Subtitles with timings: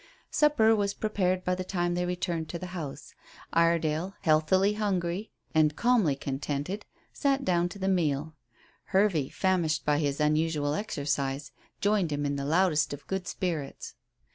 [0.31, 3.13] Supper was prepared by the time they returned to the house.
[3.53, 8.33] Iredale, healthily hungry and calmly contented, sat down to the meal;
[8.85, 11.51] Hervey, famished by his unusual exercise,
[11.81, 13.93] joined him in the loudest of good spirits.